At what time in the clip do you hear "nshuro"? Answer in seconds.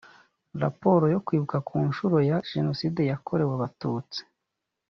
1.87-2.17